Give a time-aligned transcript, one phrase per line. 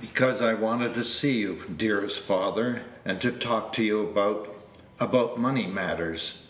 [0.00, 4.48] "Because I wanted to see you, dearest father, and to talk to you about
[5.00, 6.44] about money matters."